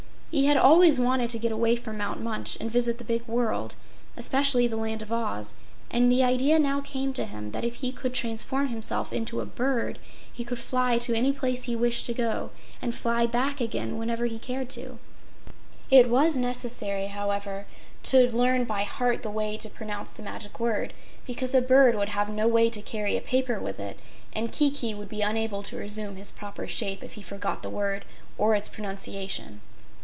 [0.33, 3.75] He had always wanted to get away from Mount Munch and visit the big world
[4.15, 5.55] especially the Land of Oz
[5.91, 9.45] and the idea now came to him that if he could transform himself into a
[9.45, 9.99] bird,
[10.31, 12.51] he could fly to any place he wished to go
[12.81, 14.99] and fly back again whenever he cared to.
[15.89, 17.65] It was necessary, however,
[18.03, 20.93] to learn by heart the way to pronounce the magic word,
[21.27, 23.99] because a bird would have no way to carry a paper with it,
[24.31, 28.05] and Kiki would be unable to resume his proper shape if he forgot the word
[28.37, 29.59] or its pronunciation.